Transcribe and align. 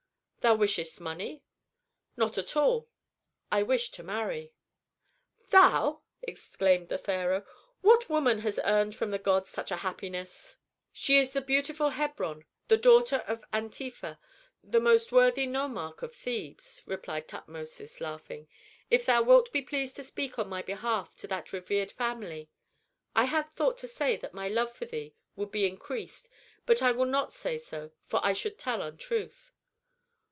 "Thou 0.43 0.55
wishest 0.55 0.99
money?" 0.99 1.43
"Not 2.17 2.35
at 2.39 2.55
all. 2.57 2.89
I 3.51 3.61
wish 3.61 3.91
to 3.91 4.01
marry." 4.01 4.53
"Thou!" 5.51 6.01
exclaimed 6.23 6.89
the 6.89 6.97
pharaoh. 6.97 7.45
"What 7.81 8.09
woman 8.09 8.39
has 8.39 8.59
earned 8.63 8.95
from 8.95 9.11
the 9.11 9.19
gods 9.19 9.51
such 9.51 9.69
a 9.69 9.75
happiness?" 9.85 10.57
"She 10.91 11.19
is 11.19 11.33
the 11.33 11.41
beautiful 11.41 11.91
Hebron, 11.91 12.45
the 12.69 12.77
daughter 12.77 13.17
of 13.27 13.45
Antefa, 13.53 14.17
the 14.63 14.79
most 14.79 15.11
worthy 15.11 15.45
nomarch 15.45 16.01
of 16.01 16.15
Thebes," 16.15 16.81
replied 16.87 17.27
Tutmosis, 17.27 18.01
laughing. 18.01 18.47
"If 18.89 19.05
thou 19.05 19.21
wilt 19.21 19.53
be 19.53 19.61
pleased 19.61 19.95
to 19.97 20.03
speak 20.03 20.39
on 20.39 20.49
my 20.49 20.63
behalf 20.63 21.15
to 21.17 21.27
that 21.27 21.53
revered 21.53 21.91
family 21.91 22.49
I 23.15 23.25
had 23.25 23.51
thought 23.51 23.77
to 23.77 23.87
say 23.87 24.17
that 24.17 24.33
my 24.33 24.47
love 24.49 24.73
for 24.73 24.85
thee 24.85 25.13
would 25.35 25.51
be 25.51 25.67
increased, 25.67 26.29
but 26.65 26.81
I 26.81 26.91
will 26.93 27.05
not 27.05 27.31
say 27.31 27.59
so, 27.59 27.91
for 28.07 28.19
I 28.23 28.33
should 28.33 28.57
tell 28.57 28.81
untruth." 28.81 29.51